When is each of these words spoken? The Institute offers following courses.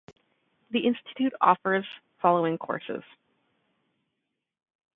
The 0.71 0.79
Institute 0.79 1.33
offers 1.41 1.85
following 2.23 2.57
courses. 2.57 3.03